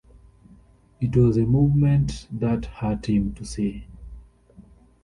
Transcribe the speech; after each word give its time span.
It 0.99 1.15
was 1.15 1.37
a 1.37 1.45
movement 1.45 2.27
that 2.31 2.65
hurt 2.65 3.05
him 3.07 3.35
to 3.35 3.45
see. 3.45 3.85